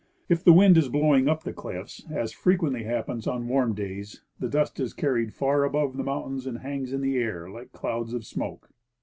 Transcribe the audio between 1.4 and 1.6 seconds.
the